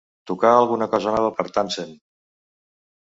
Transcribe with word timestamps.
Tocar 0.29 0.53
alguna 0.53 0.87
cosa 0.95 1.13
nova 1.17 1.31
per 1.41 1.47
Tansen 1.59 1.93